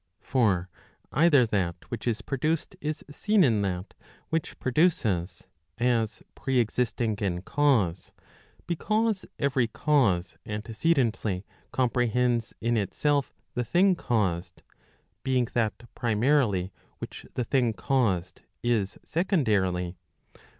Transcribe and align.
For 0.23 0.67
either 1.11 1.45
that 1.45 1.75
which 1.89 2.07
is 2.07 2.23
produced 2.23 2.75
is 2.81 3.05
seen 3.11 3.43
in 3.43 3.61
that 3.61 3.93
which 4.29 4.59
produces, 4.59 5.45
as 5.77 6.23
pre¬ 6.35 6.59
existing 6.59 7.17
in 7.19 7.43
cause, 7.43 8.11
because 8.65 9.27
every 9.37 9.67
cause 9.67 10.39
antecedently 10.43 11.45
comprehends 11.71 12.51
in 12.59 12.77
itself 12.77 13.31
the 13.53 13.63
thing 13.63 13.95
caused, 13.95 14.63
being 15.21 15.47
that 15.53 15.83
primarily 15.93 16.73
which 16.97 17.27
the 17.35 17.43
thing 17.43 17.71
caused 17.71 18.41
is 18.63 18.97
second¬ 19.05 19.45
arily. 19.45 19.97